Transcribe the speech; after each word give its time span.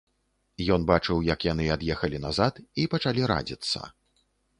Ён 0.77 0.85
бачыў, 0.91 1.19
як 1.27 1.45
яны 1.47 1.67
ад'ехалі 1.75 2.21
назад 2.23 2.53
і 2.85 2.87
пачалі 2.95 3.29
радзіцца. 3.33 3.79